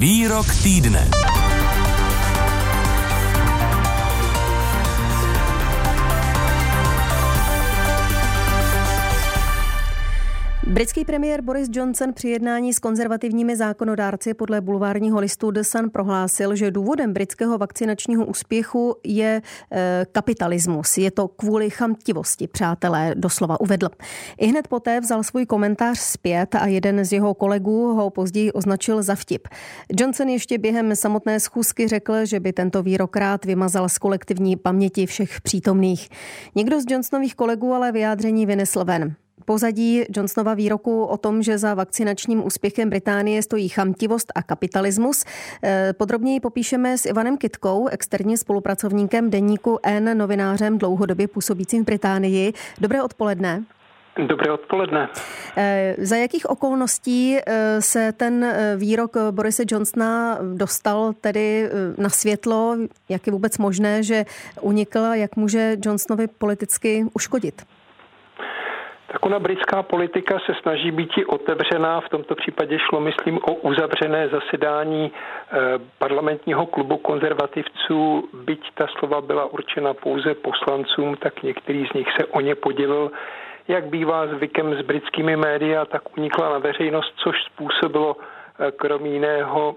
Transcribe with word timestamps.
Výrok 0.00 0.48
týdne. 0.64 1.12
Britský 10.70 11.04
premiér 11.04 11.42
Boris 11.42 11.68
Johnson 11.72 12.12
při 12.12 12.28
jednání 12.28 12.72
s 12.72 12.78
konzervativními 12.78 13.56
zákonodárci 13.56 14.34
podle 14.34 14.60
bulvárního 14.60 15.20
listu 15.20 15.50
The 15.50 15.62
Sun 15.62 15.90
prohlásil, 15.90 16.56
že 16.56 16.70
důvodem 16.70 17.12
britského 17.12 17.58
vakcinačního 17.58 18.26
úspěchu 18.26 18.96
je 19.04 19.42
e, 19.72 20.06
kapitalismus. 20.12 20.98
Je 20.98 21.10
to 21.10 21.28
kvůli 21.28 21.70
chamtivosti, 21.70 22.46
přátelé, 22.46 23.14
doslova 23.16 23.60
uvedl. 23.60 23.88
I 24.38 24.46
hned 24.46 24.68
poté 24.68 25.00
vzal 25.00 25.22
svůj 25.22 25.46
komentář 25.46 25.98
zpět 25.98 26.54
a 26.54 26.66
jeden 26.66 27.04
z 27.04 27.12
jeho 27.12 27.34
kolegů 27.34 27.94
ho 27.94 28.10
později 28.10 28.52
označil 28.52 29.02
za 29.02 29.14
vtip. 29.14 29.48
Johnson 29.98 30.28
ještě 30.28 30.58
během 30.58 30.96
samotné 30.96 31.40
schůzky 31.40 31.88
řekl, 31.88 32.24
že 32.24 32.40
by 32.40 32.52
tento 32.52 32.82
výrok 32.82 33.16
rád 33.16 33.44
vymazal 33.44 33.88
z 33.88 33.98
kolektivní 33.98 34.56
paměti 34.56 35.06
všech 35.06 35.40
přítomných. 35.40 36.08
Někdo 36.54 36.80
z 36.80 36.84
Johnsonových 36.88 37.34
kolegů 37.34 37.72
ale 37.72 37.92
vyjádření 37.92 38.46
vynesl 38.46 38.84
ven 38.84 39.16
pozadí 39.44 40.04
Johnsonova 40.16 40.54
výroku 40.54 41.04
o 41.04 41.16
tom, 41.16 41.42
že 41.42 41.58
za 41.58 41.74
vakcinačním 41.74 42.46
úspěchem 42.46 42.90
Británie 42.90 43.42
stojí 43.42 43.68
chamtivost 43.68 44.32
a 44.34 44.42
kapitalismus. 44.42 45.24
Eh, 45.62 45.92
podrobněji 45.92 46.40
popíšeme 46.40 46.98
s 46.98 47.06
Ivanem 47.06 47.38
Kitkou, 47.38 47.88
externím 47.88 48.36
spolupracovníkem 48.36 49.30
deníku 49.30 49.78
N, 49.82 50.18
novinářem 50.18 50.78
dlouhodobě 50.78 51.28
působícím 51.28 51.82
v 51.82 51.86
Británii. 51.86 52.52
Dobré 52.80 53.02
odpoledne. 53.02 53.64
Dobré 54.26 54.52
odpoledne. 54.52 55.08
Eh, 55.56 55.94
za 55.98 56.16
jakých 56.16 56.50
okolností 56.50 57.38
eh, 57.38 57.82
se 57.82 58.12
ten 58.12 58.54
výrok 58.76 59.16
Borise 59.30 59.62
Johnsona 59.66 60.38
dostal 60.54 61.12
tedy 61.20 61.70
na 61.98 62.08
světlo? 62.08 62.76
Jak 63.08 63.26
je 63.26 63.32
vůbec 63.32 63.58
možné, 63.58 64.02
že 64.02 64.24
unikl, 64.60 64.98
jak 64.98 65.36
může 65.36 65.76
Johnsonovi 65.84 66.26
politicky 66.26 67.06
uškodit? 67.14 67.62
Tak 69.12 69.26
ona 69.26 69.38
britská 69.38 69.82
politika 69.82 70.38
se 70.46 70.52
snaží 70.62 70.90
být 70.90 71.10
i 71.18 71.24
otevřená. 71.24 72.00
V 72.00 72.08
tomto 72.08 72.34
případě 72.34 72.78
šlo, 72.78 73.00
myslím, 73.00 73.38
o 73.38 73.54
uzavřené 73.54 74.28
zasedání 74.28 75.12
eh, 75.12 75.56
parlamentního 75.98 76.66
klubu 76.66 76.96
konzervativců. 76.96 78.28
Byť 78.34 78.60
ta 78.74 78.86
slova 78.98 79.20
byla 79.20 79.44
určena 79.44 79.94
pouze 79.94 80.34
poslancům, 80.34 81.16
tak 81.16 81.42
některý 81.42 81.86
z 81.86 81.92
nich 81.92 82.08
se 82.16 82.24
o 82.26 82.40
ně 82.40 82.54
podělil. 82.54 83.10
Jak 83.68 83.84
bývá 83.86 84.26
zvykem 84.26 84.74
s 84.74 84.82
britskými 84.82 85.36
médii, 85.36 85.76
tak 85.88 86.18
unikla 86.18 86.50
na 86.50 86.58
veřejnost, 86.58 87.12
což 87.16 87.36
způsobilo 87.44 88.16
krom 88.76 89.06
jiného 89.06 89.76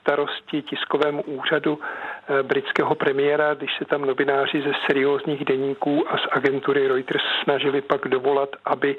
starosti 0.00 0.62
tiskovému 0.62 1.22
úřadu 1.22 1.78
eh, 1.80 2.42
britského 2.42 2.94
premiéra, 2.94 3.54
když 3.54 3.70
se 3.78 3.84
tam 3.84 4.02
novináři 4.04 4.62
ze 4.62 4.72
seriózních 4.86 5.44
deníků 5.44 6.04
a 6.12 6.18
z 6.18 6.26
agentury 6.30 6.88
Reuters 6.88 7.24
snažili 7.44 7.80
pak 7.80 8.08
dovolat, 8.08 8.48
aby 8.64 8.96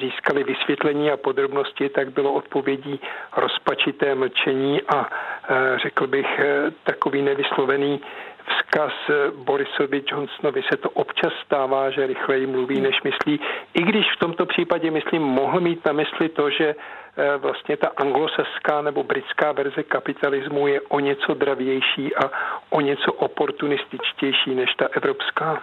získali 0.00 0.44
vysvětlení 0.44 1.10
a 1.10 1.16
podrobnosti, 1.16 1.88
tak 1.88 2.10
bylo 2.12 2.32
odpovědí 2.32 3.00
rozpačité 3.36 4.14
mlčení 4.14 4.82
a 4.82 5.08
eh, 5.10 5.78
řekl 5.82 6.06
bych 6.06 6.38
eh, 6.38 6.70
takový 6.84 7.22
nevyslovený 7.22 8.00
vzkaz 8.48 8.92
Borisovi 9.36 10.02
Johnsonovi 10.06 10.62
se 10.70 10.76
to 10.76 10.90
občas 10.90 11.32
stává, 11.46 11.90
že 11.90 12.06
rychleji 12.06 12.46
mluví, 12.46 12.80
než 12.80 13.02
myslí. 13.02 13.40
I 13.74 13.82
když 13.82 14.06
v 14.16 14.18
tomto 14.18 14.46
případě, 14.46 14.90
myslím, 14.90 15.22
mohl 15.22 15.60
mít 15.60 15.84
na 15.86 15.92
mysli 15.92 16.28
to, 16.28 16.50
že 16.50 16.74
Eh, 17.16 17.36
vlastně 17.36 17.76
ta 17.76 17.88
anglosaská 17.96 18.82
nebo 18.82 19.02
britská 19.02 19.52
verze 19.52 19.82
kapitalismu 19.82 20.66
je 20.66 20.80
o 20.80 21.00
něco 21.00 21.34
dravější 21.34 22.16
a 22.16 22.30
o 22.70 22.80
něco 22.80 23.12
oportunističtější 23.12 24.54
než 24.54 24.74
ta 24.74 24.86
evropská. 24.92 25.62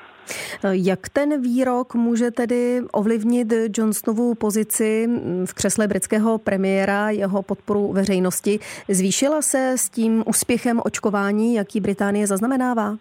Jak 0.71 1.09
ten 1.09 1.41
výrok 1.41 1.95
může 1.95 2.31
tedy 2.31 2.81
ovlivnit 2.91 3.53
Johnsonovu 3.77 4.35
pozici 4.35 5.09
v 5.45 5.53
křesle 5.53 5.87
britského 5.87 6.37
premiéra, 6.37 7.09
jeho 7.09 7.43
podporu 7.43 7.93
veřejnosti? 7.93 8.59
Zvýšila 8.89 9.41
se 9.41 9.73
s 9.77 9.89
tím 9.89 10.23
úspěchem 10.27 10.81
očkování, 10.85 11.55
jaký 11.55 11.79
Británie 11.81 12.27
zaznamenává? 12.27 12.95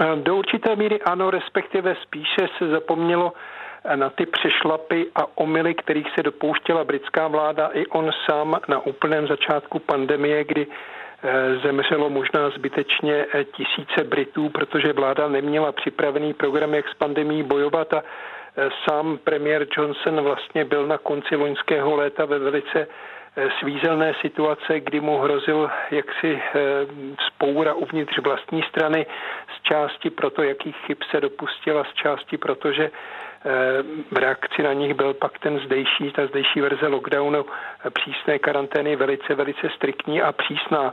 Eh, 0.00 0.16
do 0.16 0.36
určité 0.36 0.76
míry 0.76 1.00
ano, 1.02 1.30
respektive 1.30 1.96
spíše 2.02 2.48
se 2.58 2.68
zapomnělo 2.68 3.32
na 3.94 4.10
ty 4.10 4.26
přešlapy 4.26 5.06
a 5.14 5.38
omily, 5.38 5.74
kterých 5.74 6.06
se 6.14 6.22
dopouštěla 6.22 6.84
britská 6.84 7.28
vláda 7.28 7.70
i 7.72 7.86
on 7.86 8.10
sám 8.30 8.56
na 8.68 8.86
úplném 8.86 9.26
začátku 9.26 9.78
pandemie, 9.78 10.44
kdy 10.44 10.66
eh, 10.66 10.99
zemřelo 11.62 12.10
možná 12.10 12.50
zbytečně 12.50 13.26
eh, 13.34 13.44
tisíce 13.44 14.04
Britů, 14.04 14.48
protože 14.48 14.92
vláda 14.92 15.28
neměla 15.28 15.72
připravený 15.72 16.34
program, 16.34 16.74
jak 16.74 16.88
s 16.88 16.94
pandemí 16.94 17.42
bojovat 17.42 17.94
a 17.94 18.02
eh, 18.02 18.68
sám 18.88 19.18
premiér 19.24 19.66
Johnson 19.76 20.20
vlastně 20.20 20.64
byl 20.64 20.86
na 20.86 20.98
konci 20.98 21.36
loňského 21.36 21.96
léta 21.96 22.24
ve 22.24 22.38
velice 22.38 22.86
svízelné 23.60 24.14
situace, 24.20 24.80
kdy 24.80 25.00
mu 25.00 25.18
hrozil 25.18 25.70
jaksi 25.90 26.42
spoura 27.26 27.74
uvnitř 27.74 28.18
vlastní 28.18 28.62
strany 28.62 29.06
z 29.56 29.62
části 29.62 30.10
proto, 30.10 30.42
jakých 30.42 30.76
chyb 30.76 30.96
se 31.10 31.20
dopustila, 31.20 31.84
z 31.84 31.94
části 31.94 32.38
proto, 32.38 32.72
že 32.72 32.90
v 34.10 34.16
reakci 34.16 34.62
na 34.62 34.72
nich 34.72 34.94
byl 34.94 35.14
pak 35.14 35.38
ten 35.38 35.58
zdejší, 35.58 36.12
ta 36.12 36.26
zdejší 36.26 36.60
verze 36.60 36.86
lockdownu 36.86 37.44
přísné 37.92 38.38
karantény 38.38 38.96
velice, 38.96 39.34
velice 39.34 39.68
striktní 39.76 40.22
a 40.22 40.32
přísná. 40.32 40.92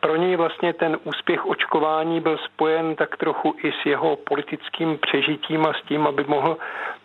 Pro 0.00 0.16
něj 0.16 0.36
vlastně 0.36 0.72
ten 0.72 0.98
úspěch 1.04 1.46
očkování 1.46 2.20
byl 2.20 2.38
spojen 2.38 2.96
tak 2.96 3.16
trochu 3.16 3.54
i 3.64 3.72
s 3.72 3.86
jeho 3.86 4.16
politickým 4.16 4.98
přežitím 4.98 5.66
a 5.66 5.72
s 5.72 5.82
tím, 5.88 6.06
aby 6.06 6.24
mohl 6.28 6.56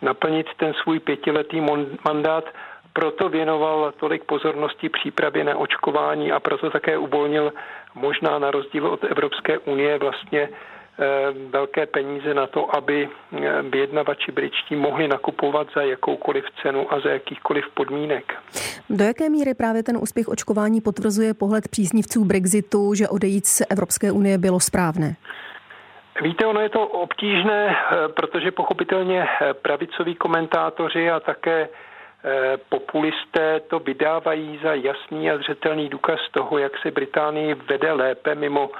naplnit 0.02 0.46
ten 0.56 0.74
svůj 0.74 0.98
pětiletý 1.00 1.60
mandát 2.04 2.44
proto 2.92 3.28
věnoval 3.28 3.92
tolik 4.00 4.24
pozornosti 4.24 4.88
přípravě 4.88 5.44
na 5.44 5.56
očkování 5.56 6.32
a 6.32 6.40
proto 6.40 6.70
také 6.70 6.98
uvolnil 6.98 7.52
možná 7.94 8.38
na 8.38 8.50
rozdíl 8.50 8.86
od 8.86 9.04
Evropské 9.04 9.58
unie 9.58 9.98
vlastně 9.98 10.48
Eh, 10.48 10.77
velké 11.50 11.86
peníze 11.86 12.34
na 12.34 12.46
to, 12.46 12.76
aby 12.76 13.08
eh, 13.08 13.62
vyjednavači 13.62 14.32
britští 14.32 14.76
mohli 14.76 15.08
nakupovat 15.08 15.66
za 15.74 15.82
jakoukoliv 15.82 16.44
cenu 16.62 16.92
a 16.92 17.00
za 17.00 17.10
jakýchkoliv 17.10 17.64
podmínek. 17.74 18.34
Do 18.90 19.04
jaké 19.04 19.28
míry 19.28 19.54
právě 19.54 19.82
ten 19.82 19.96
úspěch 19.96 20.28
očkování 20.28 20.80
potvrzuje 20.80 21.34
pohled 21.34 21.68
příznivců 21.68 22.24
Brexitu, 22.24 22.94
že 22.94 23.08
odejít 23.08 23.46
z 23.46 23.62
Evropské 23.70 24.12
unie 24.12 24.38
bylo 24.38 24.60
správné? 24.60 25.16
Víte, 26.22 26.46
ono 26.46 26.60
je 26.60 26.68
to 26.68 26.86
obtížné, 26.86 27.76
eh, 27.76 28.08
protože 28.08 28.50
pochopitelně 28.50 29.26
pravicoví 29.62 30.14
komentátoři 30.14 31.10
a 31.10 31.20
také 31.20 31.68
populisté 32.68 33.60
to 33.60 33.78
vydávají 33.78 34.60
za 34.62 34.74
jasný 34.74 35.30
a 35.30 35.38
zřetelný 35.38 35.88
důkaz 35.88 36.20
toho, 36.30 36.58
jak 36.58 36.72
se 36.82 36.90
Británii 36.90 37.54
vede 37.54 37.92
lépe 37.92 38.34
mimo 38.34 38.70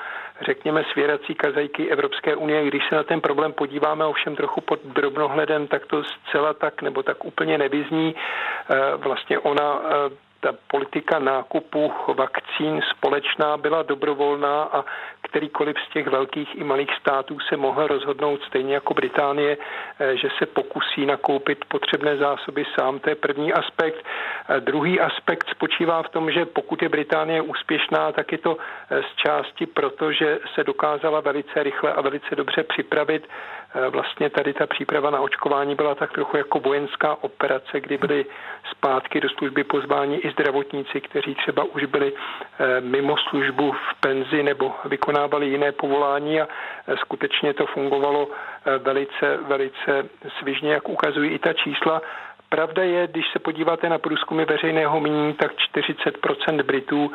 řekněme, 0.40 0.84
svěrací 0.92 1.34
kazajky 1.34 1.90
Evropské 1.90 2.36
unie. 2.36 2.66
Když 2.66 2.82
se 2.88 2.94
na 2.94 3.02
ten 3.02 3.20
problém 3.20 3.52
podíváme 3.52 4.04
ovšem 4.04 4.36
trochu 4.36 4.60
pod 4.60 4.80
drobnohledem, 4.84 5.66
tak 5.66 5.86
to 5.86 6.04
zcela 6.04 6.54
tak 6.54 6.82
nebo 6.82 7.02
tak 7.02 7.24
úplně 7.24 7.58
nevyzní. 7.58 8.14
Eh, 8.70 8.96
vlastně 8.96 9.38
ona 9.38 9.80
eh, 9.84 10.27
ta 10.40 10.54
politika 10.66 11.18
nákupu 11.18 11.92
vakcín 12.16 12.80
společná 12.90 13.56
byla 13.56 13.82
dobrovolná 13.82 14.62
a 14.62 14.84
kterýkoliv 15.22 15.76
z 15.88 15.92
těch 15.92 16.06
velkých 16.06 16.54
i 16.54 16.64
malých 16.64 16.90
států 17.00 17.38
se 17.40 17.56
mohl 17.56 17.86
rozhodnout 17.86 18.42
stejně 18.42 18.74
jako 18.74 18.94
Británie, 18.94 19.56
eh, 20.00 20.16
že 20.16 20.28
se 20.38 20.46
pokusí 20.46 21.06
nakoupit 21.06 21.64
potřebné 21.68 22.16
zásoby 22.16 22.64
sám. 22.78 22.98
To 22.98 23.10
je 23.10 23.14
první 23.14 23.52
aspekt. 23.52 24.04
Druhý 24.60 25.00
aspekt 25.00 25.48
spočívá 25.50 26.02
v 26.02 26.08
tom, 26.08 26.30
že 26.30 26.46
pokud 26.46 26.82
je 26.82 26.88
Británie 26.88 27.42
úspěšná, 27.42 28.12
tak 28.12 28.32
je 28.32 28.38
to 28.38 28.56
eh, 28.56 29.02
z 29.02 29.16
části 29.16 29.66
proto, 29.66 30.12
že 30.12 30.38
se 30.54 30.64
dokázala 30.64 31.20
velice 31.20 31.62
rychle 31.62 31.92
a 31.92 32.00
velice 32.00 32.36
dobře 32.36 32.62
připravit 32.62 33.28
Eh, 33.67 33.67
vlastně 33.90 34.30
tady 34.30 34.52
ta 34.54 34.66
příprava 34.66 35.10
na 35.10 35.20
očkování 35.20 35.74
byla 35.74 35.94
tak 35.94 36.12
trochu 36.12 36.36
jako 36.36 36.60
vojenská 36.60 37.16
operace, 37.20 37.80
kdy 37.80 37.98
byly 37.98 38.26
zpátky 38.70 39.20
do 39.20 39.28
služby 39.28 39.64
pozváni 39.64 40.16
i 40.16 40.30
zdravotníci, 40.30 41.00
kteří 41.00 41.34
třeba 41.34 41.64
už 41.64 41.84
byli 41.84 42.12
eh, 42.12 42.80
mimo 42.80 43.16
službu 43.16 43.72
v 43.72 44.00
penzi 44.00 44.42
nebo 44.42 44.74
vykonávali 44.84 45.46
jiné 45.46 45.72
povolání 45.72 46.40
a 46.40 46.48
eh, 46.86 46.96
skutečně 46.96 47.54
to 47.54 47.66
fungovalo 47.66 48.28
velice, 48.78 49.36
velice 49.36 50.08
svižně, 50.38 50.72
jak 50.72 50.88
ukazují 50.88 51.30
i 51.30 51.38
ta 51.38 51.52
čísla. 51.52 52.02
Pravda 52.48 52.82
je, 52.82 53.06
když 53.06 53.24
se 53.32 53.38
podíváte 53.38 53.88
na 53.88 53.98
průzkumy 53.98 54.44
veřejného 54.44 55.00
mínění, 55.00 55.34
tak 55.34 55.52
40% 55.74 56.62
Britů 56.62 57.12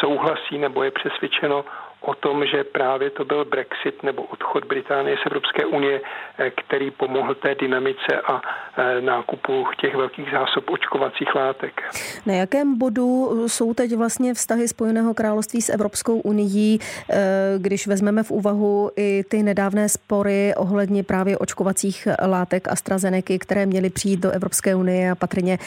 souhlasí 0.00 0.58
nebo 0.58 0.82
je 0.82 0.90
přesvědčeno 0.90 1.64
o 2.06 2.14
tom, 2.14 2.46
že 2.46 2.64
právě 2.64 3.10
to 3.10 3.24
byl 3.24 3.44
Brexit 3.44 4.02
nebo 4.02 4.22
odchod 4.22 4.64
Británie 4.64 5.16
z 5.16 5.26
Evropské 5.26 5.66
unie, 5.66 6.00
eh, 6.38 6.50
který 6.50 6.90
pomohl 6.90 7.34
té 7.34 7.54
dynamice 7.54 8.20
a 8.28 8.42
eh, 8.78 9.00
nákupu 9.00 9.66
těch 9.80 9.94
velkých 9.94 10.30
zásob 10.32 10.70
očkovacích 10.70 11.34
látek. 11.34 11.82
Na 12.26 12.34
jakém 12.34 12.78
bodu 12.78 13.30
jsou 13.46 13.74
teď 13.74 13.96
vlastně 13.96 14.34
vztahy 14.34 14.68
Spojeného 14.68 15.14
království 15.14 15.62
s 15.62 15.68
Evropskou 15.68 16.20
unii, 16.20 16.78
eh, 16.78 17.16
když 17.58 17.86
vezmeme 17.86 18.22
v 18.22 18.30
úvahu 18.30 18.90
i 18.96 19.24
ty 19.28 19.42
nedávné 19.42 19.88
spory 19.88 20.52
ohledně 20.56 21.02
právě 21.02 21.38
očkovacích 21.38 22.08
látek 22.26 22.68
AstraZeneca, 22.68 23.34
které 23.40 23.66
měly 23.66 23.90
přijít 23.90 24.20
do 24.20 24.30
Evropské 24.30 24.74
unie 24.74 25.10
a 25.10 25.14
patrně 25.14 25.58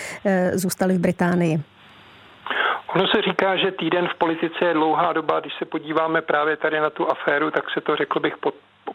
zůstaly 0.53 0.94
v 0.94 1.00
Británii? 1.00 1.59
Ono 2.95 3.07
se 3.07 3.21
říká, 3.21 3.56
že 3.56 3.71
týden 3.71 4.07
v 4.07 4.15
politice 4.15 4.65
je 4.65 4.74
dlouhá 4.74 5.13
doba. 5.13 5.39
Když 5.39 5.53
se 5.59 5.65
podíváme 5.65 6.21
právě 6.21 6.57
tady 6.57 6.80
na 6.80 6.89
tu 6.89 7.12
aféru, 7.12 7.51
tak 7.51 7.69
se 7.69 7.81
to, 7.81 7.95
řekl 7.95 8.19
bych, 8.19 8.36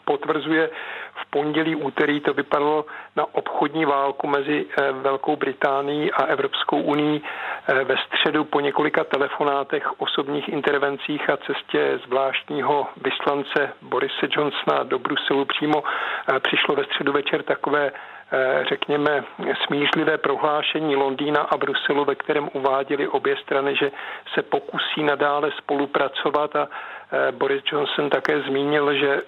potvrzuje 0.05 0.71
v 1.15 1.31
pondělí, 1.31 1.77
úterý 1.77 2.21
to 2.21 2.35
vypadalo 2.35 2.87
na 3.17 3.35
obchodní 3.35 3.85
válku 3.85 4.27
mezi 4.27 4.67
eh, 4.79 4.93
Velkou 4.93 5.37
Británií 5.37 6.13
a 6.13 6.23
Evropskou 6.25 6.81
unii. 6.83 7.21
Eh, 7.69 7.85
ve 7.85 7.95
středu 8.07 8.45
po 8.45 8.61
několika 8.61 9.05
telefonátech, 9.05 10.01
osobních 10.01 10.49
intervencích 10.49 11.31
a 11.31 11.37
cestě 11.37 12.01
zvláštního 12.07 12.87
vyslance 12.97 13.73
Borise 13.83 14.27
Johnsona 14.31 14.83
do 14.83 14.99
Bruselu 14.99 15.45
přímo 15.45 15.83
eh, 15.85 16.41
přišlo 16.41 16.75
ve 16.75 16.85
středu 16.85 17.13
večer 17.13 17.43
takové 17.43 17.93
řekněme, 18.69 19.25
smířlivé 19.67 20.19
prohlášení 20.19 20.97
Londýna 20.97 21.41
a 21.41 21.57
Bruselu, 21.57 22.05
ve 22.05 22.15
kterém 22.15 22.49
uváděli 22.53 23.09
obě 23.09 23.37
strany, 23.37 23.77
že 23.77 23.91
se 24.35 24.43
pokusí 24.43 25.03
nadále 25.03 25.51
spolupracovat 25.59 26.57
a 26.57 26.69
eh, 26.69 27.33
Boris 27.33 27.63
Johnson 27.73 28.11
také 28.11 28.41
zmínil, 28.41 28.95
že 28.95 29.23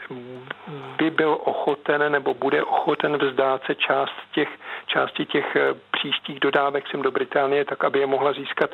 by 0.99 1.11
byl 1.11 1.39
ochoten 1.45 2.13
nebo 2.13 2.35
bude 2.35 2.65
ochoten 2.65 3.17
vzdát 3.17 3.63
se 3.67 3.75
část 3.75 4.15
těch, 4.33 4.49
části 4.87 5.27
těch 5.27 5.57
eh, 5.57 5.75
příštích 5.91 6.41
dodávek 6.41 6.85
sem 6.91 7.03
do 7.03 7.11
Británie, 7.11 7.65
tak 7.65 7.85
aby 7.85 7.99
je 7.99 8.07
mohla 8.07 8.33
získat 8.33 8.71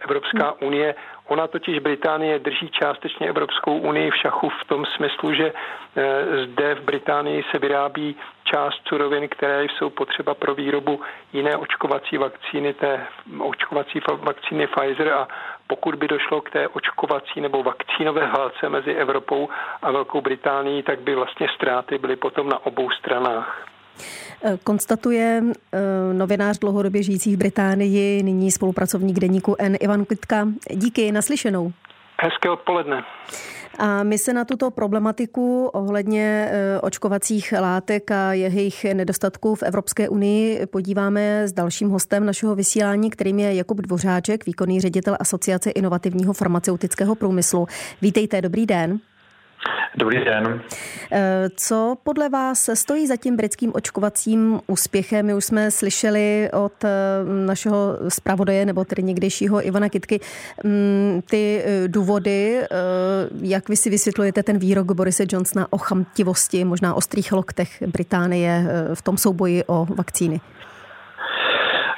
Evropská 0.00 0.52
unie. 0.62 0.94
Ona 1.30 1.46
totiž 1.46 1.78
Británie 1.78 2.38
drží 2.38 2.68
částečně 2.70 3.28
Evropskou 3.28 3.78
unii 3.78 4.10
v 4.10 4.16
šachu 4.16 4.48
v 4.48 4.64
tom 4.64 4.86
smyslu, 4.86 5.34
že 5.34 5.52
eh, 5.52 6.46
zde 6.46 6.74
v 6.74 6.80
Británii 6.80 7.44
se 7.50 7.58
vyrábí 7.58 8.16
část 8.44 8.80
surovin, 8.88 9.28
které 9.28 9.64
jsou 9.64 9.90
potřeba 9.90 10.34
pro 10.34 10.54
výrobu 10.54 11.00
jiné 11.32 11.56
očkovací 11.56 12.16
vakcíny, 12.18 12.74
té 12.74 13.06
očkovací 13.38 14.00
vakcíny 14.22 14.66
Pfizer 14.66 15.08
a 15.12 15.28
pokud 15.66 15.94
by 15.94 16.08
došlo 16.08 16.40
k 16.40 16.50
té 16.50 16.68
očkovací 16.68 17.40
nebo 17.40 17.62
vakcínové 17.62 18.26
válce 18.26 18.68
mezi 18.68 18.92
Evropou 18.94 19.48
a 19.82 19.90
Velkou 19.90 20.20
Británií, 20.20 20.82
tak 20.82 21.00
by 21.00 21.14
vlastně 21.14 21.48
ztráty 21.54 21.98
byly 21.98 22.16
potom 22.16 22.48
na 22.48 22.66
obou 22.66 22.90
stranách. 22.90 23.69
Eh, 24.44 24.58
konstatuje 24.64 25.42
eh, 25.72 25.78
novinář 26.12 26.58
dlouhodobě 26.58 27.02
žijící 27.02 27.34
v 27.36 27.38
Británii, 27.38 28.22
nyní 28.22 28.50
spolupracovník 28.50 29.18
deníku 29.20 29.56
N. 29.58 29.76
Ivan 29.80 30.04
Klitka. 30.04 30.48
Díky, 30.70 31.12
naslyšenou. 31.12 31.72
Hezké 32.22 32.50
odpoledne. 32.50 33.02
A 33.78 34.02
my 34.02 34.18
se 34.18 34.32
na 34.32 34.44
tuto 34.44 34.70
problematiku 34.70 35.66
ohledně 35.66 36.48
eh, 36.50 36.80
očkovacích 36.80 37.54
látek 37.60 38.10
a 38.10 38.32
jejich 38.32 38.84
nedostatků 38.84 39.54
v 39.54 39.62
Evropské 39.62 40.08
unii 40.08 40.66
podíváme 40.66 41.48
s 41.48 41.52
dalším 41.52 41.90
hostem 41.90 42.26
našeho 42.26 42.54
vysílání, 42.54 43.10
kterým 43.10 43.38
je 43.38 43.54
Jakub 43.54 43.80
Dvořáček, 43.80 44.46
výkonný 44.46 44.80
ředitel 44.80 45.16
Asociace 45.20 45.70
inovativního 45.70 46.32
farmaceutického 46.32 47.14
průmyslu. 47.14 47.66
Vítejte, 48.02 48.42
dobrý 48.42 48.66
den. 48.66 49.00
Dobrý 49.96 50.24
den. 50.24 50.62
Eh, 51.12 51.48
co 51.56 51.96
podle 52.02 52.28
vás 52.28 52.70
stojí 52.74 53.06
za 53.06 53.16
tím 53.16 53.36
britským 53.36 53.72
očkovacím 53.74 54.60
úspěchem? 54.66 55.26
My 55.26 55.34
už 55.34 55.44
jsme 55.44 55.70
slyšeli 55.70 56.50
od 56.52 56.84
eh, 56.84 56.88
našeho 57.46 57.98
zpravodaje 58.08 58.66
nebo 58.66 58.84
tedy 58.84 59.02
někdejšího 59.02 59.66
Ivana 59.66 59.88
Kitky 59.88 60.20
mm, 60.64 61.22
ty 61.30 61.62
eh, 61.64 61.88
důvody, 61.88 62.60
jak 63.42 63.68
vy 63.68 63.76
si 63.76 63.90
vysvětlujete 63.90 64.42
ten 64.42 64.58
výrok 64.58 64.92
Borise 64.92 65.24
Johnsona 65.28 65.66
o 65.70 65.78
chamtivosti, 65.78 66.64
možná 66.64 66.94
ostrých 66.94 67.32
loktech 67.32 67.82
Británie 67.86 68.66
v 68.94 69.02
tom 69.02 69.16
souboji 69.16 69.64
o 69.66 69.86
vakcíny. 69.94 70.40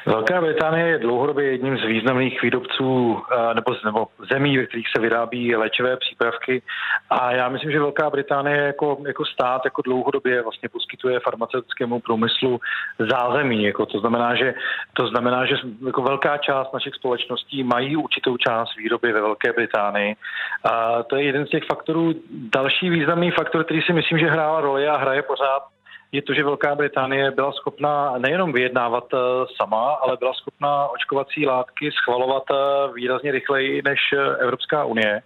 Velká 0.07 0.41
Británie 0.41 0.87
je 0.89 0.99
dlouhodobě 0.99 1.51
jedním 1.51 1.79
z 1.79 1.85
významných 1.85 2.43
výrobců 2.43 3.23
nebo, 3.55 3.77
nebo 3.85 4.07
zemí, 4.33 4.59
ve 4.59 4.67
kterých 4.67 4.87
se 4.97 5.03
vyrábí 5.03 5.57
léčivé 5.57 5.97
přípravky. 5.97 6.63
A 7.11 7.33
já 7.33 7.49
myslím, 7.49 7.71
že 7.71 7.79
Velká 7.79 8.11
Británie 8.11 8.57
jako, 8.57 8.99
jako 9.07 9.25
stát 9.25 9.63
jako 9.65 9.83
dlouhodobě 9.83 10.43
vlastně 10.43 10.69
poskytuje 10.69 11.21
farmaceutickému 11.21 12.01
průmyslu 12.01 12.61
zázemí. 12.99 13.65
Jako 13.65 13.87
to 13.87 13.99
znamená, 13.99 14.35
že, 14.35 14.55
to 14.93 15.07
znamená, 15.07 15.47
že 15.47 15.55
jako 15.87 16.03
velká 16.03 16.39
část 16.39 16.73
našich 16.73 16.95
společností 16.95 17.65
mají 17.65 17.97
určitou 17.97 18.37
část 18.37 18.77
výroby 18.77 19.13
ve 19.13 19.21
Velké 19.21 19.53
Británii. 19.53 20.17
A 20.65 21.03
to 21.03 21.17
je 21.17 21.23
jeden 21.23 21.47
z 21.47 21.51
těch 21.51 21.65
faktorů. 21.65 22.15
Další 22.31 22.91
významný 22.91 23.31
faktor, 23.31 23.65
který 23.65 23.83
si 23.83 23.93
myslím, 23.93 24.19
že 24.19 24.27
hrál 24.27 24.61
roli 24.61 24.89
a 24.89 24.97
hraje 24.97 25.23
pořád 25.23 25.63
je 26.13 26.23
to, 26.23 26.35
že 26.35 26.45
Velká 26.45 26.75
Británie 26.75 27.31
byla 27.31 27.53
schopna 27.53 28.15
nejenom 28.19 28.53
vyjednávat 28.53 29.05
eh, 29.15 29.19
sama, 29.57 29.93
ale 29.93 30.17
byla 30.17 30.33
schopna 30.35 30.89
očkovací 30.89 31.47
látky 31.47 31.91
schvalovat 31.93 32.43
eh, 32.51 32.57
výrazně 32.95 33.33
rychleji 33.33 33.83
než 33.85 34.01
eh, 34.13 34.37
Evropská 34.37 34.85
unie. 34.85 35.23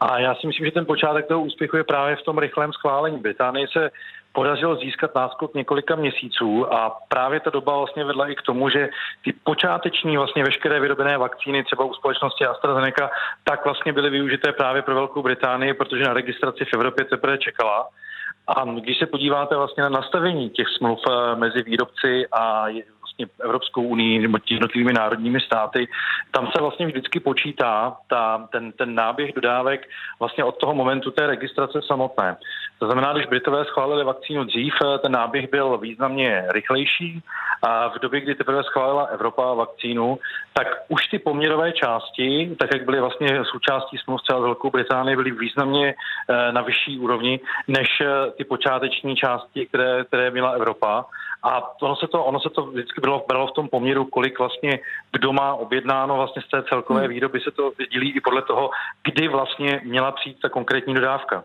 A 0.00 0.18
já 0.18 0.34
si 0.34 0.46
myslím, 0.46 0.66
že 0.66 0.72
ten 0.72 0.86
počátek 0.86 1.26
toho 1.26 1.40
úspěchu 1.40 1.76
je 1.76 1.84
právě 1.84 2.16
v 2.16 2.22
tom 2.22 2.38
rychlém 2.38 2.72
schválení. 2.72 3.18
Británii 3.18 3.66
se 3.72 3.90
podařilo 4.32 4.76
získat 4.76 5.14
náskok 5.14 5.54
několika 5.54 5.96
měsíců 5.96 6.74
a 6.74 6.98
právě 7.08 7.40
ta 7.40 7.50
doba 7.50 7.76
vlastně 7.76 8.04
vedla 8.04 8.28
i 8.28 8.34
k 8.34 8.42
tomu, 8.42 8.70
že 8.70 8.88
ty 9.24 9.32
počáteční 9.32 10.16
vlastně 10.16 10.44
veškeré 10.44 10.80
vyrobené 10.80 11.18
vakcíny 11.18 11.64
třeba 11.64 11.84
u 11.84 11.94
společnosti 11.94 12.44
AstraZeneca 12.46 13.10
tak 13.44 13.64
vlastně 13.64 13.92
byly 13.92 14.10
využité 14.10 14.52
právě 14.52 14.82
pro 14.82 14.94
Velkou 14.94 15.22
Británii, 15.22 15.74
protože 15.74 16.04
na 16.04 16.12
registraci 16.12 16.64
v 16.64 16.74
Evropě 16.74 17.04
teprve 17.04 17.38
čekala. 17.38 17.88
A 18.48 18.64
když 18.64 18.98
se 18.98 19.06
podíváte 19.06 19.56
vlastně 19.56 19.82
na 19.82 19.88
nastavení 19.88 20.50
těch 20.50 20.66
smluv 20.68 20.98
eh, 21.06 21.36
mezi 21.36 21.62
výrobci 21.62 22.26
a 22.32 22.66
vlastně 23.18 23.26
Evropskou 23.44 23.82
unii 23.82 24.18
nebo 24.18 24.38
jednotlivými 24.50 24.92
národními 24.92 25.40
státy, 25.40 25.88
tam 26.30 26.46
se 26.46 26.60
vlastně 26.60 26.86
vždycky 26.86 27.20
počítá 27.20 27.96
ta, 28.08 28.48
ten, 28.52 28.72
ten 28.72 28.94
náběh 28.94 29.34
dodávek 29.34 29.88
vlastně 30.18 30.44
od 30.44 30.56
toho 30.56 30.74
momentu 30.74 31.10
té 31.10 31.26
registrace 31.26 31.80
samotné. 31.86 32.36
To 32.78 32.86
znamená, 32.86 33.12
když 33.12 33.26
Britové 33.26 33.64
schválili 33.64 34.04
vakcínu 34.04 34.44
dřív, 34.44 34.74
eh, 34.82 34.98
ten 34.98 35.12
náběh 35.12 35.50
byl 35.50 35.78
významně 35.78 36.44
rychlejší 36.50 37.22
a 37.62 37.88
v 37.88 37.98
době, 37.98 38.20
kdy 38.20 38.34
teprve 38.34 38.62
schválila 38.62 39.04
Evropa 39.04 39.54
vakcínu, 39.54 40.18
tak 40.52 40.66
už 40.88 41.06
ty 41.06 41.18
poměrové 41.18 41.72
části, 41.72 42.56
tak 42.58 42.70
jak 42.72 42.84
byly 42.84 43.00
vlastně 43.00 43.44
součástí 43.44 43.98
smluv 43.98 44.22
třeba 44.22 44.38
s 44.38 44.42
Velkou 44.42 44.70
Británii, 44.70 45.16
byly 45.16 45.30
významně 45.30 45.94
na 46.50 46.62
vyšší 46.62 46.98
úrovni 46.98 47.40
než 47.68 47.88
eh, 48.00 48.30
ty 48.30 48.44
počáteční 48.44 49.16
části, 49.16 49.66
které, 49.66 50.04
které 50.04 50.30
měla 50.30 50.50
Evropa. 50.50 51.04
A 51.42 51.80
ono 51.82 51.96
se 51.96 52.06
to, 52.06 52.24
ono 52.24 52.40
se 52.40 52.50
to 52.50 52.66
vždycky 52.66 53.00
bylo, 53.00 53.24
bylo 53.28 53.46
v 53.46 53.52
tom 53.52 53.68
poměru, 53.68 54.04
kolik 54.04 54.38
vlastně 54.38 54.78
kdo 55.12 55.32
má 55.32 55.54
objednáno 55.54 56.16
vlastně 56.16 56.42
z 56.42 56.50
té 56.50 56.62
celkové 56.68 57.00
hmm. 57.00 57.10
výroby, 57.10 57.40
se 57.40 57.50
to 57.50 57.72
dělí 57.92 58.16
i 58.16 58.20
podle 58.20 58.42
toho, 58.42 58.70
kdy 59.04 59.28
vlastně 59.28 59.80
měla 59.84 60.12
přijít 60.12 60.40
ta 60.42 60.48
konkrétní 60.48 60.94
dodávka. 60.94 61.44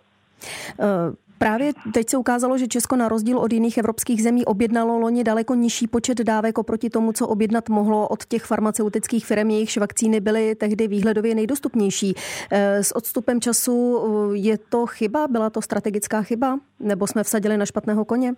Právě 1.44 1.74
teď 1.94 2.10
se 2.10 2.18
ukázalo, 2.18 2.58
že 2.58 2.68
Česko 2.68 2.96
na 2.96 3.10
rozdíl 3.10 3.40
od 3.40 3.54
jiných 3.54 3.78
evropských 3.78 4.24
zemí 4.24 4.46
objednalo 4.46 4.98
loni 4.98 5.24
daleko 5.24 5.56
nižší 5.56 5.88
počet 5.88 6.18
dávek 6.18 6.58
oproti 6.58 6.90
tomu, 6.90 7.14
co 7.14 7.28
objednat 7.28 7.70
mohlo 7.70 8.08
od 8.08 8.26
těch 8.26 8.44
farmaceutických 8.44 9.26
firm, 9.26 9.50
jejichž 9.50 9.78
vakcíny 9.78 10.20
byly 10.20 10.56
tehdy 10.56 10.88
výhledově 10.88 11.36
nejdostupnější. 11.36 12.16
Eh, 12.52 12.84
s 12.84 12.96
odstupem 12.96 13.42
času 13.42 14.00
eh, 14.34 14.38
je 14.38 14.58
to 14.58 14.86
chyba? 14.86 15.28
Byla 15.28 15.50
to 15.50 15.62
strategická 15.62 16.22
chyba? 16.22 16.60
Nebo 16.80 17.08
jsme 17.08 17.24
vsadili 17.24 17.58
na 17.58 17.66
špatného 17.66 18.06
koně? 18.06 18.34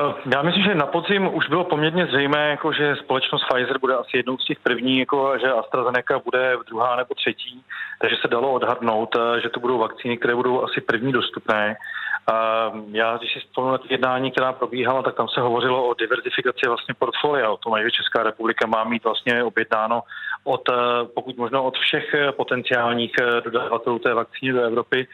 Eh, 0.00 0.14
já 0.34 0.42
myslím, 0.42 0.64
že 0.64 0.74
na 0.74 0.86
podzim 0.86 1.34
už 1.34 1.48
bylo 1.48 1.64
poměrně 1.64 2.06
zřejmé, 2.06 2.50
jako, 2.50 2.72
že 2.72 2.96
společnost 2.96 3.44
Pfizer 3.48 3.78
bude 3.78 3.94
asi 3.94 4.16
jednou 4.16 4.38
z 4.38 4.44
těch 4.44 4.58
první, 4.58 4.98
jako, 4.98 5.38
že 5.38 5.52
AstraZeneca 5.52 6.18
bude 6.24 6.56
druhá 6.68 6.96
nebo 6.96 7.14
třetí, 7.14 7.62
takže 8.00 8.16
se 8.20 8.28
dalo 8.28 8.52
odhadnout, 8.52 9.16
eh, 9.16 9.40
že 9.40 9.48
to 9.48 9.60
budou 9.60 9.78
vakcíny, 9.78 10.18
které 10.18 10.34
budou 10.34 10.64
asi 10.64 10.80
první 10.80 11.12
dostupné. 11.12 11.76
Eh, 11.76 12.34
já, 12.92 13.16
když 13.16 13.32
si 13.32 13.40
vzpomínám 13.40 13.80
na 13.80 13.86
jednání, 13.90 14.30
která 14.30 14.52
probíhala, 14.52 15.02
tak 15.02 15.14
tam 15.14 15.28
se 15.28 15.40
hovořilo 15.40 15.88
o 15.88 15.94
diverzifikaci 15.94 16.66
vlastně 16.66 16.94
portfolia, 16.94 17.50
o 17.50 17.56
tom, 17.56 17.74
že 17.82 17.90
Česká 17.90 18.22
republika 18.22 18.66
má 18.66 18.84
mít 18.84 19.04
vlastně 19.04 19.44
objednáno 19.44 20.02
od, 20.44 20.62
pokud 21.14 21.36
možno 21.36 21.64
od 21.64 21.78
všech 21.78 22.14
potenciálních 22.36 23.12
dodavatelů 23.44 23.98
té 23.98 24.14
vakcíny 24.14 24.52
do 24.52 24.62
Evropy. 24.62 25.06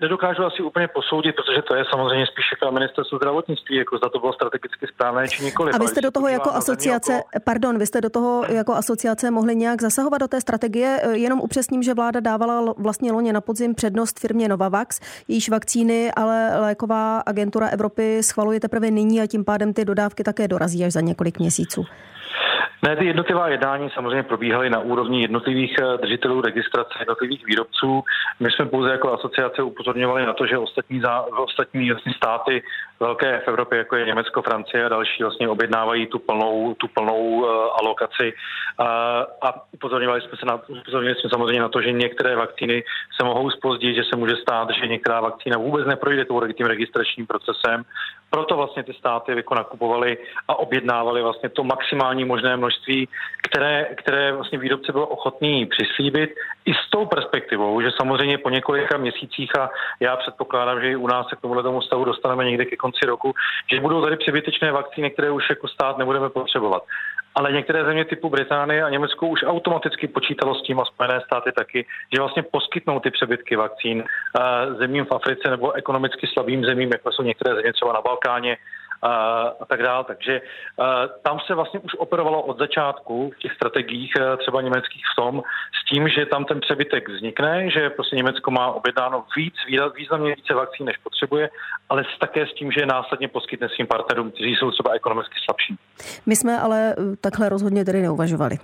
Nedokážu 0.00 0.44
asi 0.44 0.62
úplně 0.62 0.88
posoudit, 0.88 1.32
protože 1.36 1.62
to 1.62 1.74
je 1.74 1.84
samozřejmě 1.90 2.26
spíše 2.26 2.56
jako 2.60 2.72
ministerstvo 2.72 3.18
zdravotnictví, 3.18 3.76
jako 3.76 3.98
zda 3.98 4.08
to 4.08 4.18
bylo 4.18 4.32
strategicky 4.32 4.86
správné 4.94 5.28
či 5.28 5.44
nikoli. 5.44 5.72
A 5.72 5.78
vy 5.78 5.88
jste 5.88 6.00
do 6.00 6.10
toho 6.10 6.28
jako 6.28 6.50
asociace, 6.50 7.12
jako... 7.12 7.28
pardon, 7.44 7.78
vy 7.78 7.86
jste 7.86 8.00
do 8.00 8.10
toho 8.10 8.44
jako 8.48 8.74
asociace 8.74 9.30
mohli 9.30 9.56
nějak 9.56 9.82
zasahovat 9.82 10.18
do 10.18 10.28
té 10.28 10.40
strategie, 10.40 11.00
jenom 11.12 11.40
upřesním, 11.40 11.82
že 11.82 11.94
vláda 11.94 12.20
dávala 12.20 12.74
vlastně 12.78 13.12
loně 13.12 13.32
na 13.32 13.40
podzim 13.40 13.74
přednost 13.74 14.18
firmě 14.20 14.48
Novavax, 14.48 15.00
jejíž 15.28 15.48
vakcíny 15.48 16.12
ale 16.16 16.60
léková 16.60 17.18
agentura 17.18 17.68
Evropy 17.68 18.22
schvaluje 18.22 18.60
teprve 18.60 18.90
nyní 18.90 19.20
a 19.20 19.26
tím 19.26 19.44
pádem 19.44 19.72
ty 19.72 19.84
dodávky 19.84 20.24
také 20.24 20.48
dorazí 20.48 20.84
až 20.84 20.92
za 20.92 21.00
několik 21.00 21.38
měsíců. 21.38 21.84
Ne, 22.82 22.96
ty 22.96 23.06
jednotlivá 23.06 23.48
jednání 23.48 23.90
samozřejmě 23.94 24.22
probíhaly 24.22 24.70
na 24.70 24.80
úrovni 24.80 25.22
jednotlivých 25.22 25.76
eh, 25.82 25.98
držitelů 25.98 26.40
registrace, 26.40 26.90
jednotlivých 26.98 27.46
výrobců. 27.46 28.04
My 28.40 28.50
jsme 28.50 28.66
pouze 28.66 28.90
jako 28.90 29.12
asociace 29.12 29.62
upozorňovali 29.62 30.26
na 30.26 30.32
to, 30.32 30.46
že 30.46 30.58
ostatní, 30.58 31.00
zá, 31.00 31.20
ostatní 31.20 31.90
státy 32.16 32.62
velké 33.00 33.40
v 33.44 33.48
Evropě, 33.48 33.78
jako 33.78 33.96
je 33.96 34.06
Německo, 34.06 34.42
Francie 34.42 34.84
a 34.84 34.88
další, 34.88 35.22
vlastně 35.22 35.48
objednávají 35.48 36.06
tu 36.06 36.18
plnou, 36.18 36.74
tu 36.74 36.88
plnou 36.88 37.20
uh, 37.28 37.46
alokaci. 37.80 38.32
Uh, 38.80 38.86
a 39.42 39.64
upozorňovali 39.72 40.20
jsme, 40.20 40.36
se 40.38 40.46
na, 40.46 40.54
upozorňovali 40.54 41.20
jsme 41.20 41.30
samozřejmě 41.30 41.60
na 41.60 41.68
to, 41.68 41.82
že 41.82 41.92
některé 41.92 42.36
vakcíny 42.36 42.84
se 43.20 43.24
mohou 43.24 43.50
spozdit, 43.50 43.94
že 43.94 44.02
se 44.04 44.16
může 44.16 44.36
stát, 44.36 44.68
že 44.70 44.86
některá 44.86 45.20
vakcína 45.20 45.58
vůbec 45.58 45.86
neprojde 45.86 46.24
tím 46.56 46.66
registračním 46.66 47.26
procesem. 47.26 47.82
Proto 48.30 48.56
vlastně 48.56 48.82
ty 48.82 48.92
státy 48.92 49.32
jako 49.36 49.54
nakupovaly 49.54 50.18
a 50.48 50.58
objednávali 50.58 51.22
vlastně 51.22 51.48
to 51.48 51.64
maximální 51.64 52.24
možné 52.24 52.56
množství, 52.56 53.08
které, 53.48 53.84
které 53.96 54.32
vlastně 54.32 54.58
výrobce 54.58 54.92
byl 54.92 55.06
ochotný 55.10 55.66
přislíbit 55.66 56.30
i 56.64 56.74
s 56.74 56.90
tou 56.90 57.06
perspektivou, 57.06 57.80
že 57.80 57.90
samozřejmě 57.96 58.38
po 58.38 58.50
několika 58.50 58.96
měsících 58.96 59.58
a 59.58 59.70
já 60.00 60.16
předpokládám, 60.16 60.80
že 60.80 60.90
i 60.90 60.96
u 60.96 61.06
nás 61.06 61.28
se 61.28 61.36
k 61.36 61.40
tomuhle 61.40 61.62
tomu 61.62 61.82
stavu 61.82 62.04
dostaneme 62.04 62.44
někdy 62.44 62.66
ke 62.66 62.76
konci 62.88 63.06
roku, 63.06 63.34
že 63.72 63.80
budou 63.80 64.02
tady 64.02 64.16
přebytečné 64.16 64.72
vakcíny, 64.72 65.10
které 65.10 65.30
už 65.30 65.50
jako 65.50 65.68
stát 65.68 65.98
nebudeme 65.98 66.30
potřebovat. 66.30 66.82
Ale 67.34 67.52
některé 67.52 67.84
země 67.84 68.04
typu 68.04 68.28
Británie 68.30 68.82
a 68.82 68.88
Německo 68.88 69.26
už 69.26 69.44
automaticky 69.46 70.08
počítalo 70.08 70.54
s 70.54 70.62
tím 70.62 70.80
a 70.80 70.84
Spojené 70.84 71.20
státy 71.20 71.52
taky, 71.52 71.86
že 72.12 72.20
vlastně 72.20 72.42
poskytnou 72.42 73.00
ty 73.00 73.10
přebytky 73.10 73.56
vakcín 73.56 73.98
uh, 74.02 74.78
zemím 74.78 75.04
v 75.04 75.12
Africe 75.12 75.50
nebo 75.50 75.72
ekonomicky 75.72 76.26
slabým 76.26 76.64
zemím, 76.64 76.90
jako 76.92 77.12
jsou 77.12 77.22
některé 77.22 77.54
země 77.54 77.72
třeba 77.72 77.92
na 77.92 78.00
Balkáně, 78.00 78.56
a 79.02 79.64
tak 79.66 79.82
dále. 79.82 80.04
Takže 80.04 80.40
tam 81.22 81.40
se 81.46 81.54
vlastně 81.54 81.80
už 81.80 81.94
operovalo 81.98 82.42
od 82.42 82.58
začátku 82.58 83.30
v 83.30 83.38
těch 83.38 83.52
strategiích 83.52 84.12
třeba 84.38 84.62
německých 84.62 85.02
v 85.12 85.16
tom, 85.16 85.42
s 85.82 85.90
tím, 85.90 86.08
že 86.08 86.26
tam 86.26 86.44
ten 86.44 86.60
přebytek 86.60 87.08
vznikne, 87.08 87.70
že 87.70 87.90
prostě 87.90 88.16
Německo 88.16 88.50
má 88.50 88.66
objednáno 88.66 89.24
víc, 89.36 89.54
významně 89.96 90.34
více 90.34 90.54
vakcín, 90.54 90.86
než 90.86 90.96
potřebuje, 90.96 91.50
ale 91.88 92.04
také 92.20 92.46
s 92.46 92.54
tím, 92.54 92.72
že 92.72 92.86
následně 92.86 93.28
poskytne 93.28 93.68
svým 93.68 93.86
partnerům, 93.86 94.30
kteří 94.30 94.50
jsou 94.56 94.70
třeba 94.70 94.92
ekonomicky 94.92 95.34
slabší. 95.44 95.76
My 96.26 96.36
jsme 96.36 96.58
ale 96.58 96.92
e, 96.92 97.16
takhle 97.20 97.48
rozhodně 97.48 97.84
tedy 97.84 98.02
neuvažovali. 98.02 98.58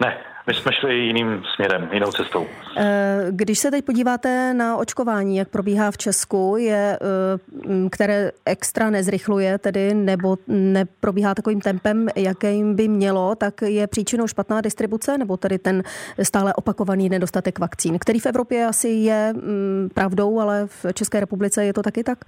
Ne, 0.00 0.18
my 0.46 0.54
jsme 0.54 0.72
šli 0.72 0.94
jiným 0.94 1.42
směrem, 1.54 1.88
jinou 1.92 2.12
cestou. 2.12 2.46
Eh, 2.76 3.26
když 3.30 3.58
se 3.58 3.70
teď 3.70 3.84
podíváte 3.84 4.54
na 4.54 4.76
očkování, 4.76 5.36
jak 5.36 5.48
probíhá 5.48 5.90
v 5.90 5.98
Česku, 5.98 6.56
je, 6.56 6.98
eh, 7.00 7.88
které 7.90 8.30
extra 8.44 8.90
nezrychluje, 8.90 9.58
tedy 9.58 9.94
nebo 9.94 10.38
neprobíhá 10.48 11.34
takovým 11.34 11.60
tempem, 11.60 12.08
jakým 12.16 12.74
by 12.76 12.88
mělo, 12.88 13.34
tak 13.34 13.62
je 13.62 13.86
příčinou 13.86 14.26
špatná 14.26 14.60
distribuce, 14.60 15.18
nebo 15.18 15.36
tedy 15.36 15.58
ten 15.58 15.82
stále 16.22 16.54
opakovaný 16.54 17.08
nedostatek 17.08 17.58
vakcín, 17.58 17.98
který 17.98 18.20
v 18.20 18.26
Evropě 18.26 18.66
asi 18.66 18.88
je 18.88 19.32
mm, 19.32 19.88
pravdou, 19.94 20.40
ale 20.40 20.66
v 20.66 20.86
České 20.94 21.20
republice 21.20 21.64
je 21.64 21.72
to 21.72 21.82
taky 21.82 22.04
tak? 22.04 22.18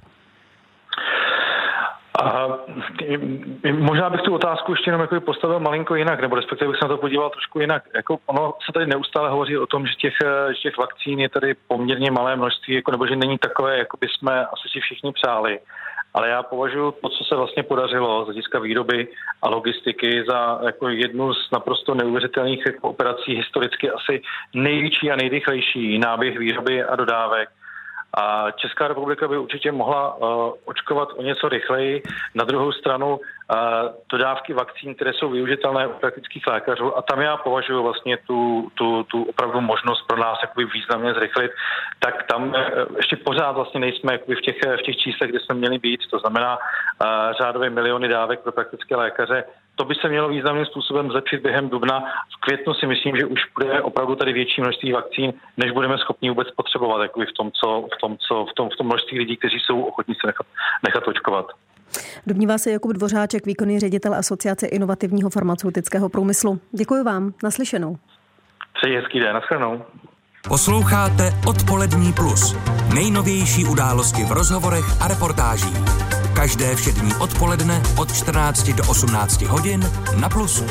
A 2.23 2.49
možná 3.73 4.11
bych 4.11 4.21
tu 4.21 4.35
otázku 4.35 4.73
ještě 4.73 4.89
jenom 4.89 5.01
jako 5.01 5.21
postavil 5.21 5.61
malinko 5.61 5.95
jinak, 5.95 6.21
nebo 6.21 6.37
respektive 6.37 6.71
bych 6.71 6.79
se 6.79 6.85
na 6.85 6.89
to 6.89 6.97
podíval 6.97 7.31
trošku 7.31 7.61
jinak. 7.61 7.83
Jako 7.95 8.19
ono 8.27 8.55
se 8.67 8.73
tady 8.73 8.87
neustále 8.87 9.31
hovoří 9.31 9.59
o 9.59 9.67
tom, 9.67 9.87
že 9.87 9.95
těch, 9.95 10.15
že 10.49 10.61
těch 10.63 10.79
vakcín 10.79 11.21
je 11.21 11.29
tady 11.29 11.55
poměrně 11.69 12.11
malé 12.11 12.37
množství, 12.37 12.75
jako, 12.75 12.91
nebo 12.91 13.07
že 13.07 13.17
není 13.17 13.39
takové, 13.39 13.79
jako 13.79 13.97
by 14.01 14.07
jsme 14.09 14.47
asi 14.47 14.69
si 14.73 14.81
všichni 14.81 15.13
přáli. 15.13 15.59
Ale 16.15 16.29
já 16.29 16.43
považuji 16.43 16.91
to, 16.91 17.09
co 17.09 17.25
se 17.25 17.37
vlastně 17.37 17.63
podařilo 17.63 18.23
z 18.23 18.27
hlediska 18.27 18.59
výroby 18.59 19.09
a 19.43 19.49
logistiky 19.49 20.25
za 20.29 20.61
jako 20.67 20.89
jednu 20.89 21.35
z 21.35 21.51
naprosto 21.53 21.95
neuvěřitelných 21.95 22.65
operací 22.81 23.35
historicky 23.35 23.91
asi 23.91 24.23
největší 24.55 25.11
a 25.11 25.17
nejrychlejší 25.17 25.99
náběh 25.99 26.39
výroby 26.39 26.85
a 26.85 26.97
dodávek 26.97 27.49
a 28.15 28.51
Česká 28.51 28.89
republika 28.89 29.29
by 29.29 29.39
určitě 29.39 29.73
mohla 29.73 30.15
uh, 30.15 30.53
očkovat 30.65 31.09
o 31.17 31.23
něco 31.23 31.49
rychleji. 31.49 32.03
Na 32.35 32.45
druhou 32.45 32.73
stranu 32.73 33.17
uh, 33.17 33.21
dodávky 34.13 34.53
vakcín, 34.53 34.95
které 34.95 35.13
jsou 35.13 35.31
využitelné 35.31 35.87
u 35.87 35.93
praktických 35.93 36.47
lékařů 36.47 36.99
a 36.99 37.03
tam 37.03 37.21
já 37.21 37.37
považuji 37.37 37.83
vlastně 37.83 38.17
tu, 38.27 38.69
tu, 38.75 39.05
tu 39.05 39.23
opravdu 39.23 39.61
možnost 39.61 40.07
pro 40.07 40.17
nás 40.17 40.39
jakoby 40.43 40.65
významně 40.65 41.15
zrychlit, 41.15 41.51
tak 41.99 42.27
tam 42.27 42.49
uh, 42.49 42.55
ještě 42.97 43.17
pořád 43.17 43.53
vlastně 43.53 43.81
nejsme 43.81 44.13
jakoby 44.13 44.37
v 44.37 44.41
těch, 44.41 44.57
v 44.81 44.83
těch 44.83 44.97
číslech, 44.97 45.31
kde 45.31 45.41
jsme 45.41 45.55
měli 45.55 45.79
být. 45.79 46.01
To 46.11 46.19
znamená 46.19 46.57
uh, 46.59 47.07
řádově 47.39 47.71
miliony 47.71 48.09
dávek 48.09 48.41
pro 48.41 48.53
praktické 48.53 48.97
lékaře 48.97 49.45
to 49.79 49.85
by 49.85 49.95
se 49.95 50.09
mělo 50.09 50.29
významným 50.29 50.67
způsobem 50.67 51.11
zlepšit 51.11 51.43
během 51.43 51.69
dubna. 51.69 52.01
V 52.37 52.41
květnu 52.41 52.75
si 52.75 52.87
myslím, 52.87 53.17
že 53.17 53.25
už 53.27 53.41
bude 53.59 53.83
opravdu 53.83 54.15
tady 54.17 54.33
větší 54.33 54.61
množství 54.61 54.93
vakcín, 54.93 55.33
než 55.57 55.71
budeme 55.71 55.99
schopni 55.99 56.29
vůbec 56.29 56.49
potřebovat, 56.51 57.03
jako 57.03 57.21
v 57.21 57.37
tom, 57.37 57.51
co, 57.53 57.89
v 57.97 58.01
tom, 58.01 58.17
co, 58.29 58.47
v 58.51 58.55
tom, 58.55 58.69
v 58.71 58.77
tom 58.77 58.87
množství 58.87 59.19
lidí, 59.19 59.37
kteří 59.37 59.59
jsou 59.61 59.83
ochotní 59.83 60.15
se 60.15 60.27
nechat, 60.27 60.47
nechat 60.85 61.09
očkovat. 61.09 61.47
Domnívá 62.27 62.59
se 62.59 62.71
Jakub 62.71 62.93
Dvořáček, 62.93 63.47
výkonný 63.47 63.79
ředitel 63.79 64.15
Asociace 64.15 64.67
inovativního 64.67 65.31
farmaceutického 65.31 66.09
průmyslu. 66.09 66.61
Děkuji 66.73 67.05
vám. 67.05 67.33
Naslyšenou. 67.43 67.97
Přeji 68.75 68.97
hezký 68.97 69.21
den. 69.21 69.35
Naschledanou. 69.35 69.83
Posloucháte 70.49 71.31
Odpolední 71.49 72.13
plus. 72.13 72.57
Nejnovější 72.95 73.65
události 73.65 74.25
v 74.25 74.33
rozhovorech 74.33 75.03
a 75.03 75.09
reportážích. 75.09 76.18
Každé 76.39 76.77
všední 76.77 77.15
odpoledne 77.19 77.83
od 77.99 78.15
14 78.15 78.71
do 78.71 78.87
18 78.87 79.43
hodin 79.43 79.83
na 80.21 80.29
Plusu. 80.29 80.63